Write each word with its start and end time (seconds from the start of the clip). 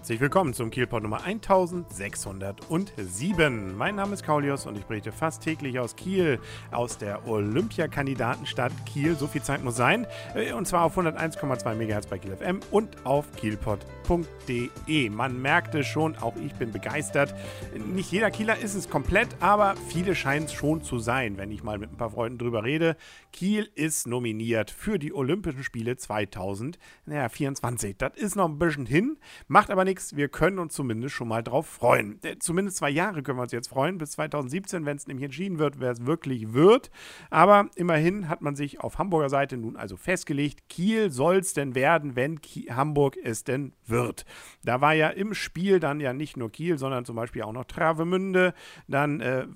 Herzlich 0.00 0.20
willkommen 0.20 0.54
zum 0.54 0.70
Kielport 0.70 1.02
Nummer 1.02 1.24
1607. 1.24 3.76
Mein 3.76 3.96
Name 3.96 4.14
ist 4.14 4.24
Kaulius 4.24 4.64
und 4.64 4.78
ich 4.78 4.86
berichte 4.86 5.12
fast 5.12 5.42
täglich 5.42 5.78
aus 5.78 5.94
Kiel, 5.94 6.40
aus 6.70 6.96
der 6.96 7.28
Olympiakandidatenstadt 7.28 8.72
Kiel. 8.86 9.14
So 9.14 9.26
viel 9.26 9.42
Zeit 9.42 9.62
muss 9.62 9.76
sein. 9.76 10.06
Äh, 10.34 10.54
und 10.54 10.66
zwar 10.66 10.84
auf 10.84 10.96
101,2 10.96 11.74
MHz 11.74 12.06
bei 12.06 12.16
Kiel 12.16 12.34
FM 12.34 12.60
und 12.70 13.04
auf 13.04 13.30
kielpot.de. 13.36 15.10
Man 15.10 15.42
merkte 15.42 15.84
schon, 15.84 16.16
auch 16.16 16.34
ich 16.36 16.54
bin 16.54 16.72
begeistert. 16.72 17.34
Nicht 17.76 18.10
jeder 18.10 18.30
Kieler 18.30 18.58
ist 18.58 18.74
es 18.74 18.88
komplett, 18.88 19.28
aber 19.40 19.74
viele 19.90 20.14
scheinen 20.14 20.46
es 20.46 20.54
schon 20.54 20.82
zu 20.82 20.98
sein, 20.98 21.36
wenn 21.36 21.50
ich 21.50 21.62
mal 21.62 21.76
mit 21.76 21.92
ein 21.92 21.98
paar 21.98 22.12
Freunden 22.12 22.38
drüber 22.38 22.64
rede. 22.64 22.96
Kiel 23.34 23.68
ist 23.74 24.06
nominiert 24.06 24.70
für 24.70 24.98
die 24.98 25.12
Olympischen 25.12 25.62
Spiele 25.62 25.98
2024. 25.98 27.98
Das 27.98 28.16
ist 28.16 28.34
noch 28.34 28.48
ein 28.48 28.58
bisschen 28.58 28.86
hin, 28.86 29.18
macht 29.46 29.68
aber 29.68 29.80
aber 29.80 29.86
nichts. 29.90 30.16
Wir 30.16 30.28
können 30.28 30.58
uns 30.58 30.74
zumindest 30.74 31.14
schon 31.14 31.28
mal 31.28 31.42
drauf 31.42 31.66
freuen. 31.66 32.20
Äh, 32.22 32.38
zumindest 32.38 32.76
zwei 32.76 32.90
Jahre 32.90 33.22
können 33.22 33.38
wir 33.38 33.42
uns 33.42 33.52
jetzt 33.52 33.68
freuen, 33.68 33.98
bis 33.98 34.12
2017, 34.12 34.86
wenn 34.86 34.96
es 34.96 35.06
nämlich 35.06 35.24
entschieden 35.24 35.58
wird, 35.58 35.80
wer 35.80 35.90
es 35.90 36.06
wirklich 36.06 36.52
wird. 36.52 36.90
Aber 37.28 37.68
immerhin 37.74 38.28
hat 38.28 38.40
man 38.40 38.54
sich 38.54 38.80
auf 38.80 38.98
Hamburger 38.98 39.28
Seite 39.28 39.56
nun 39.56 39.76
also 39.76 39.96
festgelegt, 39.96 40.68
Kiel 40.68 41.10
soll 41.10 41.38
es 41.38 41.54
denn 41.54 41.74
werden, 41.74 42.14
wenn 42.14 42.40
Kiel, 42.40 42.70
Hamburg 42.70 43.16
es 43.22 43.42
denn 43.42 43.72
wird. 43.86 44.24
Da 44.64 44.80
war 44.80 44.94
ja 44.94 45.08
im 45.08 45.34
Spiel 45.34 45.80
dann 45.80 45.98
ja 45.98 46.12
nicht 46.12 46.36
nur 46.36 46.50
Kiel, 46.52 46.78
sondern 46.78 47.04
zum 47.04 47.16
Beispiel 47.16 47.42
auch 47.42 47.52
noch 47.52 47.64
Travemünde, 47.64 48.54
dann 48.86 49.20
äh, 49.20 49.46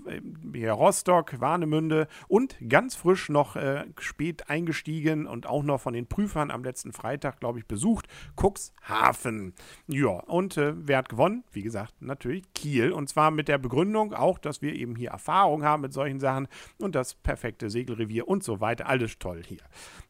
ja, 0.52 0.72
Rostock, 0.72 1.40
Warnemünde 1.40 2.08
und 2.26 2.56
ganz 2.68 2.96
frisch 2.96 3.28
noch 3.28 3.54
äh, 3.54 3.84
spät 4.00 4.50
eingestiegen 4.50 5.26
und 5.26 5.46
auch 5.46 5.62
noch 5.62 5.80
von 5.80 5.94
den 5.94 6.08
Prüfern 6.08 6.50
am 6.50 6.64
letzten 6.64 6.92
Freitag, 6.92 7.38
glaube 7.38 7.60
ich, 7.60 7.66
besucht, 7.66 8.06
Cuxhaven. 8.36 9.54
Ja, 9.86 10.23
und 10.26 10.56
äh, 10.56 10.72
wer 10.76 10.98
hat 10.98 11.08
gewonnen? 11.08 11.44
Wie 11.52 11.62
gesagt, 11.62 11.94
natürlich 12.00 12.44
Kiel. 12.54 12.92
Und 12.92 13.08
zwar 13.08 13.30
mit 13.30 13.48
der 13.48 13.58
Begründung 13.58 14.12
auch, 14.12 14.38
dass 14.38 14.62
wir 14.62 14.74
eben 14.74 14.96
hier 14.96 15.10
Erfahrung 15.10 15.64
haben 15.64 15.82
mit 15.82 15.92
solchen 15.92 16.20
Sachen 16.20 16.48
und 16.78 16.94
das 16.94 17.14
perfekte 17.14 17.70
Segelrevier 17.70 18.26
und 18.28 18.42
so 18.42 18.60
weiter. 18.60 18.88
Alles 18.88 19.18
toll 19.18 19.42
hier. 19.46 19.60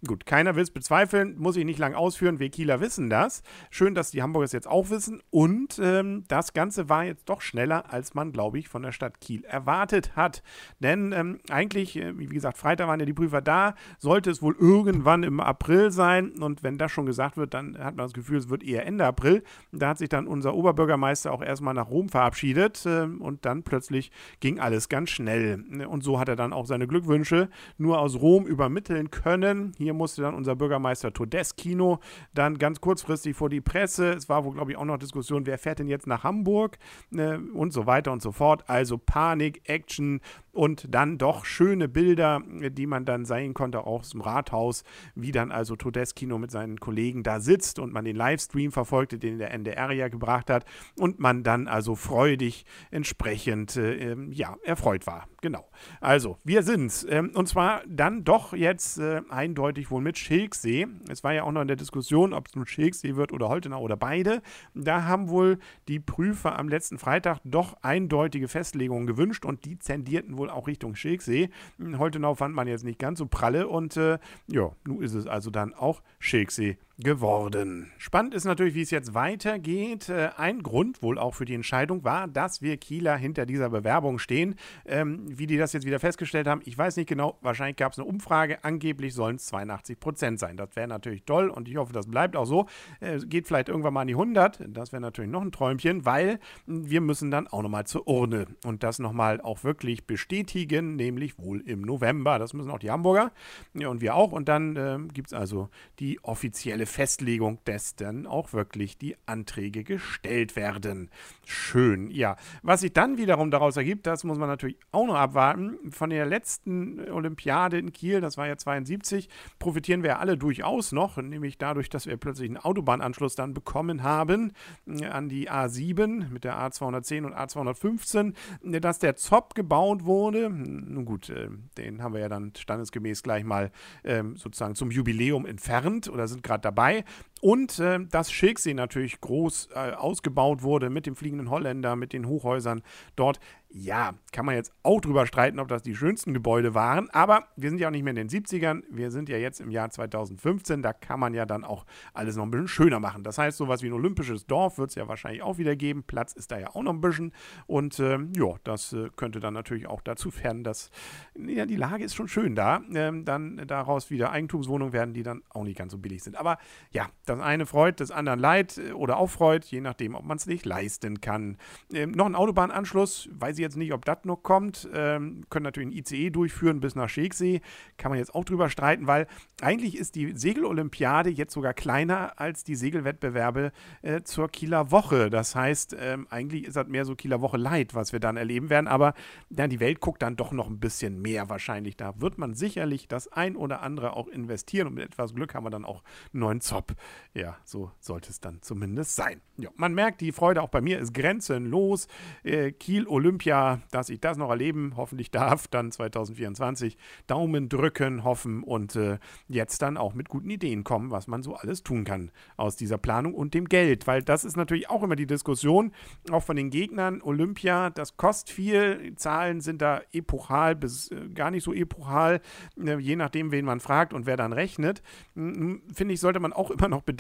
Gut, 0.07 0.27
keiner 0.27 0.57
will 0.57 0.63
es 0.63 0.71
bezweifeln, 0.71 1.37
muss 1.39 1.57
ich 1.57 1.65
nicht 1.65 1.79
lang 1.79 1.95
ausführen. 1.95 2.39
Wir 2.39 2.51
Kieler 2.51 2.81
wissen 2.81 3.11
das. 3.11 3.43
Schön, 3.71 3.95
dass 3.95 4.11
die 4.11 4.23
Hamburger 4.23 4.45
es 4.45 4.53
jetzt 4.53 4.69
auch 4.69 4.91
wissen. 4.91 5.23
Und 5.31 5.79
ähm, 5.83 6.25
das 6.29 6.53
Ganze 6.53 6.89
war 6.89 7.05
jetzt 7.05 7.29
doch 7.29 7.41
schneller, 7.41 7.93
als 7.93 8.15
man, 8.15 8.33
glaube 8.33 8.59
ich, 8.59 8.69
von 8.69 8.83
der 8.83 8.93
Stadt 8.93 9.21
Kiel 9.21 9.45
erwartet 9.45 10.17
hat. 10.17 10.43
Denn 10.81 11.13
ähm, 11.13 11.41
eigentlich, 11.51 11.97
äh, 11.97 12.19
wie 12.19 12.27
gesagt, 12.27 12.59
Freitag 12.59 12.89
waren 12.89 13.01
ja 13.01 13.07
die 13.07 13.13
Prüfer 13.13 13.41
da, 13.41 13.75
sollte 13.99 14.31
es 14.31 14.43
wohl 14.43 14.57
irgendwann 14.59 15.23
im 15.23 15.41
April 15.41 15.91
sein. 15.91 16.33
Und 16.41 16.63
wenn 16.63 16.79
das 16.79 16.93
schon 16.93 17.07
gesagt 17.07 17.37
wird, 17.37 17.55
dann 17.55 17.79
hat 17.79 17.97
man 17.97 18.07
das 18.07 18.13
Gefühl, 18.13 18.39
es 18.39 18.49
wird 18.49 18.63
eher 18.63 18.87
Ende 18.87 19.07
April. 19.07 19.43
Da 19.73 19.94
hat 19.95 19.99
sich 19.99 20.09
dann 20.09 20.27
unser 20.27 20.55
Oberbürgermeister 20.55 21.31
auch 21.31 21.41
erstmal 21.41 21.73
nach 21.73 21.89
Rom 21.89 22.09
verabschiedet 22.09 22.85
äh, 22.85 23.03
und 23.05 23.45
dann 23.45 23.63
plötzlich 23.63 24.11
ging 24.41 24.59
alles 24.59 24.89
ganz 24.89 25.11
schnell. 25.11 25.63
Und 25.89 26.03
so 26.03 26.19
hat 26.19 26.29
er 26.29 26.35
dann 26.35 26.53
auch 26.53 26.67
seine 26.67 26.89
Glückwünsche 26.89 27.49
nur 27.79 28.01
aus 28.01 28.17
Rom 28.21 28.45
übermitteln 28.45 29.13
können. 29.13 29.73
Hier 29.79 29.95
musste 29.95 30.23
dann 30.23 30.35
unser 30.35 30.57
Bürgermeister 30.57 31.13
Todeskino 31.13 32.01
dann 32.35 32.59
ganz 32.59 32.81
kurzfristig 32.81 33.37
vor 33.37 33.49
die 33.49 33.61
Presse. 33.61 34.15
Es 34.15 34.29
war 34.29 34.45
wohl, 34.45 34.55
glaube 34.55 34.73
ich, 34.73 34.77
auch 34.77 34.85
noch 34.85 34.99
Diskussion, 34.99 35.47
wer 35.47 35.59
fährt 35.59 35.79
denn 35.79 35.87
jetzt 35.87 36.09
nach 36.09 36.25
Hamburg 36.25 36.79
äh, 37.15 37.37
und 37.37 37.73
so 37.73 37.87
weiter 37.87 38.11
und 38.11 38.21
so 38.21 38.33
fort. 38.33 38.69
Also 38.69 38.99
Panik, 38.99 39.63
Action 39.69 40.21
und 40.51 40.87
dann 40.93 41.19
doch 41.19 41.45
schöne 41.45 41.89
Bilder, 41.89 42.43
die 42.47 42.87
man 42.87 43.05
dann 43.05 43.25
sehen 43.25 43.55
konnte, 43.55 43.81
auch 43.81 44.01
aus 44.01 44.11
dem 44.11 44.21
Rathaus, 44.21 44.85
wie 45.15 45.33
dann 45.33 45.51
also 45.51 45.77
Todeskino 45.77 46.39
mit 46.39 46.51
seinen 46.51 46.79
Kollegen 46.79 47.23
da 47.23 47.41
sitzt 47.41 47.79
und 47.79 47.93
man 47.93 48.05
den 48.05 48.17
Livestream 48.17 48.71
verfolgte, 48.73 49.19
den 49.19 49.39
der 49.39 49.53
NDR 49.53 49.84
Area 49.85 50.09
gebracht 50.09 50.51
hat 50.51 50.65
und 50.99 51.21
man 51.21 51.43
dann 51.43 51.69
also 51.69 51.95
freudig 51.95 52.65
entsprechend 52.91 53.77
äh, 53.77 54.13
ähm, 54.13 54.33
ja, 54.33 54.57
erfreut 54.65 55.07
war. 55.07 55.29
Genau. 55.41 55.69
Also, 56.01 56.39
wir 56.43 56.63
sind's. 56.63 57.07
Ähm, 57.09 57.33
und 57.35 57.49
zwar 57.49 57.83
dann 57.87 58.25
doch 58.25 58.55
jetzt 58.55 58.99
äh, 58.99 59.21
eindeutig 59.29 59.91
wohl 59.91 60.01
mit 60.01 60.17
Schilksee. 60.17 60.87
Es 61.11 61.23
war 61.23 61.35
ja 61.35 61.43
auch 61.43 61.53
noch 61.53 61.61
in 61.61 61.69
der 61.69 61.77
Diskussion, 61.77 62.33
ob 62.33 62.49
es 62.49 62.57
nun 62.57 62.67
Schilksee 62.67 63.17
wird 63.17 63.33
oder 63.33 63.49
Holtenau 63.49 63.81
oder 63.81 63.97
beide. 63.97 64.41
Da 64.75 65.05
haben 65.05 65.29
wohl 65.29 65.59
die 65.89 66.01
Prüfer 66.01 66.59
am 66.59 66.69
letzten 66.69 66.99
Freitag 66.99 67.41
doch 67.45 67.77
eindeutige 67.83 68.49
Festlegungen 68.49 69.07
gewünscht 69.07 69.45
und 69.45 69.65
die 69.67 69.79
zendierten 69.79 70.39
wohl 70.39 70.49
auch 70.49 70.67
Richtung 70.67 70.95
Schilksee. 70.95 71.51
Holtenau 71.99 72.35
fand 72.35 72.55
man 72.55 72.67
jetzt 72.67 72.85
nicht 72.85 72.99
ganz 72.99 73.19
so 73.19 73.27
pralle 73.27 73.69
und 73.69 73.97
äh, 73.97 74.19
ja, 74.47 74.71
nun 74.87 75.03
ist 75.03 75.15
es 75.15 75.27
also 75.27 75.51
dann 75.51 75.75
auch 75.75 76.03
Schilksee 76.19 76.79
geworden. 76.99 77.91
Spannend 77.99 78.35
ist 78.35 78.45
natürlich, 78.45 78.75
wie 78.75 78.83
es 78.83 78.91
jetzt 78.93 79.15
weitergeht. 79.15 80.09
Äh, 80.09 80.31
ein 80.37 80.63
Grund 80.63 81.03
wohl 81.03 81.19
auch 81.19 81.35
für 81.35 81.45
die 81.45 81.55
Entscheidung 81.55 82.05
war, 82.05 82.29
dass 82.29 82.63
wir 82.63 82.77
Kieler 82.77 83.17
hinter 83.17 83.47
dieser 83.47 83.69
Bewerbung 83.69 84.21
stehen. 84.21 84.55
Ähm, 84.87 85.25
wie 85.27 85.49
die 85.49 85.57
das 85.57 85.73
jetzt 85.73 85.87
wieder 85.87 85.99
festgestellt 85.99 86.47
haben, 86.47 86.61
ich 86.65 86.79
weiß 86.79 86.97
nicht 86.97 87.09
genau. 87.09 87.37
Wahrscheinlich 87.41 87.77
gab 87.77 87.93
es 87.93 87.99
eine 87.99 88.07
Umfrage. 88.07 88.63
Angeblich 88.63 89.13
sollen 89.13 89.37
es 89.37 89.47
82 89.47 89.99
Prozent 89.99 90.39
sein. 90.39 90.57
Das 90.57 90.77
wäre 90.77 90.87
natürlich 90.87 91.25
toll 91.25 91.49
und 91.49 91.69
ich 91.69 91.77
hoffe, 91.77 91.93
das 91.93 92.07
bleibt 92.07 92.37
auch 92.37 92.47
so. 92.47 92.67
Äh, 93.01 93.19
geht 93.19 93.49
vielleicht 93.49 93.69
irgendwann 93.69 93.95
mal 93.95 94.03
an 94.03 94.07
die 94.07 94.15
100. 94.15 94.65
Das 94.69 94.93
wäre 94.93 95.03
natürlich 95.03 95.31
noch 95.31 95.43
ein 95.43 95.51
Träumchen, 95.51 96.05
weil 96.05 96.39
wir 96.67 97.01
müssen 97.01 97.33
dann 97.33 97.49
auch 97.49 97.63
nochmal 97.63 97.87
zur 97.87 98.07
Urne 98.07 98.47
und 98.65 98.85
das 98.85 99.01
nochmal 99.01 99.41
auch 99.41 99.65
wirklich 99.65 100.07
bestätigen, 100.07 100.95
nämlich 100.95 101.39
wohl 101.39 101.61
im 101.63 101.83
November. 101.83 102.39
Das 102.39 102.53
müssen 102.55 102.71
auch 102.71 102.79
die 102.79 102.93
Hamburger 102.93 103.33
und 103.75 104.01
wir 104.01 104.15
auch. 104.15 104.31
Und 104.31 104.49
dann 104.49 104.77
äh, 104.77 104.99
gibt 105.13 105.29
es 105.29 105.33
also 105.33 105.71
die 105.99 106.23
offizielle 106.23 106.84
eine 106.85 106.87
Festlegung, 106.87 107.59
dass 107.65 107.97
dann 107.97 108.27
auch 108.27 108.53
wirklich 108.53 108.99
die 108.99 109.17
Anträge 109.25 109.85
gestellt 109.85 110.55
werden. 110.55 111.11
Schön, 111.47 112.11
ja. 112.11 112.37
Was 112.63 112.81
sich 112.81 112.93
dann 112.93 113.17
wiederum 113.17 113.51
daraus 113.51 113.77
ergibt, 113.77 114.07
das 114.07 114.25
muss 114.25 114.39
man 114.39 114.49
natürlich 114.49 114.77
auch 114.93 115.07
noch 115.07 115.15
abwarten. 115.15 115.79
Von 115.91 116.11
der 116.11 116.27
letzten 116.27 117.11
Olympiade 117.11 117.79
in 117.79 117.93
Kiel, 117.93 118.21
das 118.21 118.37
war 118.37 118.47
ja 118.47 118.57
72, 118.57 119.29
profitieren 119.59 120.03
wir 120.03 120.19
alle 120.19 120.37
durchaus 120.37 120.93
noch, 120.93 121.17
nämlich 121.17 121.57
dadurch, 121.57 121.89
dass 121.89 122.07
wir 122.07 122.17
plötzlich 122.19 122.49
einen 122.49 122.59
Autobahnanschluss 122.59 123.35
dann 123.35 123.55
bekommen 123.55 124.03
haben 124.03 124.53
äh, 124.87 125.07
an 125.07 125.29
die 125.29 125.51
A7 125.51 126.29
mit 126.29 126.45
der 126.45 126.59
A210 126.59 127.25
und 127.25 127.35
A215, 127.35 128.35
dass 128.81 128.99
der 128.99 129.17
ZOP 129.17 129.55
gebaut 129.55 130.05
wurde. 130.05 130.51
Nun 130.51 131.05
gut, 131.05 131.31
äh, 131.31 131.49
den 131.79 132.03
haben 132.03 132.13
wir 132.13 132.21
ja 132.21 132.29
dann 132.29 132.53
standesgemäß 132.55 133.23
gleich 133.23 133.45
mal 133.45 133.71
ähm, 134.05 134.37
sozusagen 134.37 134.75
zum 134.75 134.91
Jubiläum 134.91 135.47
entfernt 135.47 136.09
oder 136.09 136.29
sind 136.29 136.43
gerade 136.43 136.63
dabei 136.63 136.74
dabei. 136.75 137.05
Und 137.45 137.79
äh, 137.79 138.01
dass 138.11 138.33
Schilksee 138.33 138.73
natürlich 138.73 139.21
groß 139.21 139.69
äh, 139.75 139.93
ausgebaut 139.93 140.63
wurde 140.63 140.89
mit 140.89 141.05
dem 141.05 141.15
fliegenden 141.15 141.51
Holländer, 141.51 141.95
mit 141.95 142.15
den 142.15 142.27
Hochhäusern 142.27 142.81
dort. 143.17 143.39
Ja, 143.77 144.15
kann 144.31 144.47
man 144.47 144.55
jetzt 144.55 144.73
auch 144.85 145.01
drüber 145.01 145.27
streiten, 145.27 145.59
ob 145.59 145.67
das 145.67 145.83
die 145.83 145.97
schönsten 145.97 146.33
Gebäude 146.33 146.75
waren. 146.75 147.11
Aber 147.11 147.49
wir 147.57 147.71
sind 147.71 147.81
ja 147.81 147.89
auch 147.89 147.91
nicht 147.91 148.05
mehr 148.05 148.13
in 148.13 148.29
den 148.29 148.29
70ern. 148.29 148.85
Wir 148.89 149.11
sind 149.11 149.29
ja 149.29 149.37
jetzt 149.37 149.61
im 149.61 149.73
Jahr 149.73 149.91
2015. 149.91 150.81
Da 150.81 150.93
kann 150.93 151.19
man 151.19 151.35
ja 151.35 151.45
dann 151.45 151.65
auch 151.65 151.85
alles 152.13 152.37
noch 152.37 152.45
ein 152.45 152.53
bisschen 152.53 152.69
schöner 152.69 153.01
machen. 153.01 153.25
Das 153.25 153.37
heißt, 153.37 153.59
sowas 153.59 153.83
wie 153.83 153.89
ein 153.89 153.93
olympisches 153.93 154.47
Dorf 154.47 154.79
wird 154.79 154.91
es 154.91 154.95
ja 154.95 155.09
wahrscheinlich 155.09 155.43
auch 155.43 155.59
wieder 155.59 155.75
geben. 155.75 156.05
Platz 156.05 156.35
ist 156.35 156.53
da 156.53 156.59
ja 156.61 156.69
auch 156.69 156.85
noch 156.85 156.93
ein 156.93 157.01
bisschen. 157.01 157.33
Und 157.67 157.99
äh, 157.99 158.21
ja, 158.37 158.55
das 158.63 158.93
äh, 158.93 159.11
könnte 159.17 159.41
dann 159.41 159.55
natürlich 159.55 159.89
auch 159.89 160.03
dazu 160.03 160.31
fern, 160.31 160.63
dass 160.63 160.93
ja, 161.37 161.67
die 161.67 161.77
Lage 161.77 162.05
ist 162.05 162.15
schon 162.15 162.29
schön 162.29 162.55
da. 162.55 162.81
Ähm, 162.95 163.25
dann 163.25 163.61
daraus 163.67 164.09
wieder 164.09 164.31
Eigentumswohnungen 164.31 164.93
werden, 164.93 165.15
die 165.15 165.25
dann 165.25 165.43
auch 165.51 165.65
nicht 165.65 165.77
ganz 165.77 165.91
so 165.91 165.99
billig 165.99 166.23
sind. 166.23 166.37
Aber 166.37 166.59
ja, 166.93 167.09
das 167.27 167.34
eine 167.41 167.67
freut, 167.67 168.01
das 168.01 168.11
andere 168.11 168.37
leid 168.37 168.79
äh, 168.79 168.93
oder 168.93 169.17
auch 169.17 169.31
freut, 169.31 169.65
je 169.65 169.81
nachdem, 169.81 170.15
ob 170.15 170.25
man 170.25 170.37
es 170.37 170.47
nicht 170.47 170.65
leisten 170.65 171.21
kann. 171.21 171.57
Ähm, 171.93 172.13
noch 172.13 172.27
ein 172.27 172.35
Autobahnanschluss, 172.35 173.29
weiß 173.33 173.57
ich 173.57 173.63
jetzt 173.63 173.77
nicht, 173.77 173.93
ob 173.93 174.05
das 174.05 174.19
noch 174.25 174.43
kommt. 174.43 174.89
Ähm, 174.93 175.45
können 175.51 175.65
natürlich 175.65 175.89
ein 175.89 175.99
ICE 175.99 176.31
durchführen 176.31 176.81
bis 176.81 176.95
nach 176.95 177.09
Schegsee. 177.09 177.61
Kann 177.97 178.11
man 178.11 178.19
jetzt 178.19 178.35
auch 178.35 178.45
drüber 178.45 178.69
streiten, 178.71 179.07
weil 179.07 179.27
eigentlich 179.61 179.97
ist 179.97 180.15
die 180.15 180.37
Segelolympiade 180.37 181.31
jetzt 181.31 181.53
sogar 181.53 181.75
kleiner 181.75 182.39
als 182.41 182.65
die 182.65 182.77
Segelwettbewerbe 182.77 183.73
äh, 184.03 184.23
zur 184.23 184.49
Kieler 184.49 184.91
Woche. 184.91 185.31
Das 185.31 185.55
heißt, 185.55 185.97
ähm, 185.99 186.27
eigentlich 186.31 186.65
ist 186.65 186.77
das 186.77 186.89
mehr 186.89 187.05
so 187.05 187.15
Kieler 187.15 187.41
Woche 187.41 187.57
Light, 187.57 187.95
was 187.95 188.13
wir 188.13 188.21
dann 188.21 188.37
erleben 188.37 188.71
werden. 188.71 188.89
Aber 188.89 189.15
ja, 189.51 189.67
die 189.67 189.81
Welt 189.81 190.01
guckt 190.01 190.23
dann 190.23 190.37
doch 190.37 190.53
noch 190.53 190.69
ein 190.69 190.81
bisschen 190.81 191.21
mehr 191.21 191.49
wahrscheinlich. 191.49 191.97
Da 191.97 192.21
wird 192.21 192.39
man 192.39 192.55
sicherlich 192.55 193.09
das 193.09 193.29
ein 193.29 193.57
oder 193.57 193.83
andere 193.83 194.15
auch 194.15 194.29
investieren 194.29 194.89
und 194.89 194.95
mit 194.95 195.05
etwas 195.05 195.35
Glück 195.35 195.55
haben 195.55 195.65
wir 195.65 195.71
dann 195.71 195.85
auch 195.85 196.03
einen 196.33 196.41
neuen 196.41 196.61
Zop. 196.61 196.95
Ja, 197.33 197.57
so 197.65 197.91
sollte 198.01 198.31
es 198.31 198.41
dann 198.41 198.61
zumindest 198.63 199.17
sein. 199.17 199.41
Ja, 199.57 199.71
man 199.77 199.95
merkt, 199.95 200.21
die 200.21 200.33
Freude 200.33 200.63
auch 200.63 200.69
bei 200.69 200.81
mir 200.81 200.99
ist 200.99 201.15
grenzenlos. 201.15 202.09
Äh, 202.43 202.73
Kiel 202.73 203.07
Olympia 203.07 203.65
dass 203.91 204.09
ich 204.09 204.21
das 204.21 204.37
noch 204.37 204.51
erleben, 204.51 204.95
hoffentlich 204.97 205.31
darf, 205.31 205.69
dann 205.69 205.91
2024 205.93 206.97
Daumen 207.27 207.69
drücken, 207.69 208.25
hoffen 208.25 208.63
und 208.63 208.97
äh, 208.97 209.19
jetzt 209.49 209.83
dann 209.83 209.97
auch 209.97 210.15
mit 210.15 210.29
guten 210.29 210.51
Ideen 210.51 210.85
kommen, 210.85 211.11
was 211.11 211.27
man 211.27 211.43
so 211.43 211.55
alles 211.55 211.83
tun 211.83 212.05
kann 212.05 212.31
aus 212.57 212.77
dieser 212.77 212.99
Planung 212.99 213.35
und 213.35 213.55
dem 213.55 213.69
Geld, 213.69 214.07
weil 214.07 214.23
das 214.23 214.45
ist 214.45 214.57
natürlich 214.57 214.91
auch 214.91 215.03
immer 215.03 215.17
die 215.17 215.27
Diskussion, 215.27 215.93
auch 216.31 216.43
von 216.43 216.57
den 216.57 216.71
Gegnern. 216.71 217.23
Olympia, 217.23 217.91
das 217.91 218.17
kostet 218.17 218.55
viel, 218.55 219.15
Zahlen 219.17 219.61
sind 219.61 219.83
da 219.83 220.03
epochal 220.13 220.75
bis 220.77 221.11
äh, 221.11 221.29
gar 221.35 221.51
nicht 221.51 221.65
so 221.65 221.73
epochal, 221.73 222.41
äh, 222.77 222.99
je 222.99 223.17
nachdem, 223.17 223.53
wen 223.53 223.65
man 223.65 223.81
fragt 223.81 224.13
und 224.13 224.27
wer 224.27 224.37
dann 224.37 224.53
rechnet. 224.53 225.03
Finde 225.35 226.15
ich, 226.15 226.21
sollte 226.21 226.41
man 226.41 226.53
auch 226.53 226.71
immer 226.71 226.89
noch 226.89 227.03
bedenken, 227.03 227.14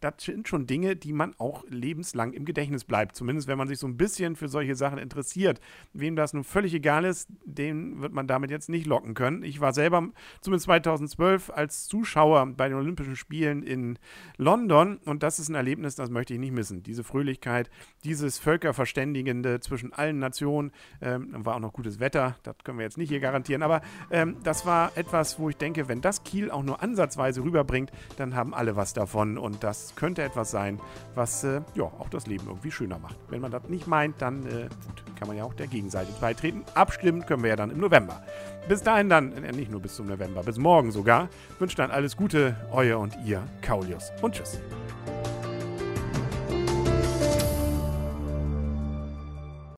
das 0.00 0.14
sind 0.18 0.48
schon 0.48 0.66
Dinge, 0.66 0.96
die 0.96 1.12
man 1.12 1.34
auch 1.38 1.64
lebenslang 1.68 2.32
im 2.32 2.44
Gedächtnis 2.44 2.84
bleibt. 2.84 3.16
Zumindest 3.16 3.48
wenn 3.48 3.58
man 3.58 3.68
sich 3.68 3.78
so 3.78 3.86
ein 3.86 3.96
bisschen 3.96 4.36
für 4.36 4.48
solche 4.48 4.74
Sachen 4.74 4.98
interessiert. 4.98 5.60
Wem 5.92 6.16
das 6.16 6.32
nun 6.32 6.44
völlig 6.44 6.74
egal 6.74 7.04
ist, 7.04 7.28
den 7.44 8.00
wird 8.00 8.12
man 8.12 8.26
damit 8.26 8.50
jetzt 8.50 8.68
nicht 8.68 8.86
locken 8.86 9.14
können. 9.14 9.42
Ich 9.42 9.60
war 9.60 9.72
selber 9.72 10.08
zumindest 10.40 10.64
2012 10.64 11.50
als 11.50 11.86
Zuschauer 11.86 12.46
bei 12.56 12.68
den 12.68 12.76
Olympischen 12.78 13.16
Spielen 13.16 13.62
in 13.62 13.98
London 14.36 14.98
und 15.04 15.22
das 15.22 15.38
ist 15.38 15.48
ein 15.48 15.54
Erlebnis, 15.54 15.94
das 15.94 16.10
möchte 16.10 16.34
ich 16.34 16.40
nicht 16.40 16.52
missen. 16.52 16.82
Diese 16.82 17.04
Fröhlichkeit, 17.04 17.70
dieses 18.04 18.38
Völkerverständigende 18.38 19.60
zwischen 19.60 19.92
allen 19.92 20.18
Nationen, 20.18 20.72
ähm, 21.00 21.28
war 21.32 21.56
auch 21.56 21.60
noch 21.60 21.72
gutes 21.72 22.00
Wetter, 22.00 22.36
das 22.42 22.56
können 22.64 22.78
wir 22.78 22.84
jetzt 22.84 22.98
nicht 22.98 23.08
hier 23.08 23.20
garantieren, 23.20 23.62
aber 23.62 23.80
ähm, 24.10 24.36
das 24.42 24.66
war 24.66 24.96
etwas, 24.96 25.38
wo 25.38 25.48
ich 25.48 25.56
denke, 25.56 25.88
wenn 25.88 26.00
das 26.00 26.24
Kiel 26.24 26.50
auch 26.50 26.62
nur 26.62 26.82
ansatzweise 26.82 27.42
rüberbringt, 27.42 27.90
dann 28.16 28.34
haben 28.34 28.54
alle 28.54 28.76
was 28.76 28.92
davon 28.92 29.23
und 29.38 29.62
das 29.64 29.94
könnte 29.96 30.22
etwas 30.22 30.50
sein, 30.50 30.80
was 31.14 31.44
äh, 31.44 31.60
ja 31.74 31.84
auch 31.84 32.08
das 32.10 32.26
Leben 32.26 32.46
irgendwie 32.46 32.70
schöner 32.70 32.98
macht. 32.98 33.16
Wenn 33.28 33.40
man 33.40 33.50
das 33.50 33.68
nicht 33.68 33.86
meint, 33.86 34.20
dann 34.20 34.46
äh, 34.46 34.68
gut, 34.86 35.02
kann 35.18 35.28
man 35.28 35.36
ja 35.36 35.44
auch 35.44 35.54
der 35.54 35.66
Gegenseite 35.66 36.12
beitreten. 36.20 36.64
Abstimmen 36.74 37.24
können 37.26 37.42
wir 37.42 37.50
ja 37.50 37.56
dann 37.56 37.70
im 37.70 37.78
November. 37.78 38.22
Bis 38.68 38.82
dahin 38.82 39.08
dann, 39.08 39.32
äh, 39.32 39.52
nicht 39.52 39.70
nur 39.70 39.80
bis 39.80 39.96
zum 39.96 40.06
November, 40.06 40.42
bis 40.42 40.58
morgen 40.58 40.90
sogar, 40.92 41.28
wünsche 41.58 41.76
dann 41.76 41.90
alles 41.90 42.16
Gute, 42.16 42.56
euer 42.72 42.98
und 42.98 43.16
ihr, 43.24 43.42
Kaulius 43.62 44.12
und 44.22 44.34
tschüss. 44.34 44.58